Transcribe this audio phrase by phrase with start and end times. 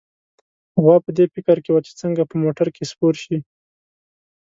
[0.81, 3.37] غوا په دې فکر کې وه چې څنګه په موټر کې سپور شي.